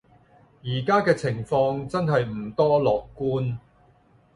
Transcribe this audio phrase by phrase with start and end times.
[0.63, 3.57] 而家嘅情況真係唔多樂觀